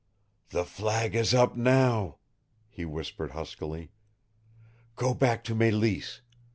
[0.49, 2.15] "The flag is up NOW!"
[2.71, 3.91] he whispered huskily.
[4.95, 6.21] "Go back to Mélisse.